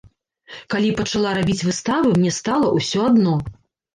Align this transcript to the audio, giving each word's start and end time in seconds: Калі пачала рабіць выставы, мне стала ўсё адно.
Калі 0.73 0.87
пачала 1.01 1.33
рабіць 1.39 1.65
выставы, 1.67 2.09
мне 2.17 2.31
стала 2.39 2.71
ўсё 2.79 2.99
адно. 3.11 3.37